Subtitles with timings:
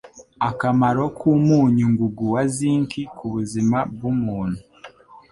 [0.49, 4.59] Akamaro k'umunyungungu wa ZINC ku buzima bw'umuntu